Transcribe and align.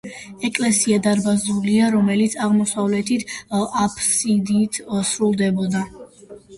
ეკლესია 0.47 0.97
დარბაზულია, 1.07 1.91
რომელიც 1.97 2.37
აღმოსავლეთით 2.47 3.37
აფსიდით 3.85 4.85
სრულდებოდა. 5.15 5.89